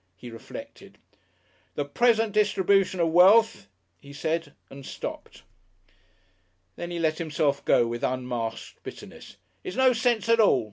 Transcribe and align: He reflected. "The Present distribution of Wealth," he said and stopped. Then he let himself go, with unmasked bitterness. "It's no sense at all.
He 0.17 0.31
reflected. 0.31 0.97
"The 1.75 1.85
Present 1.85 2.33
distribution 2.33 2.99
of 2.99 3.09
Wealth," 3.11 3.67
he 3.99 4.13
said 4.13 4.55
and 4.71 4.83
stopped. 4.83 5.43
Then 6.75 6.89
he 6.89 6.97
let 6.97 7.19
himself 7.19 7.63
go, 7.65 7.85
with 7.85 8.03
unmasked 8.03 8.81
bitterness. 8.81 9.37
"It's 9.63 9.77
no 9.77 9.93
sense 9.93 10.27
at 10.27 10.39
all. 10.39 10.59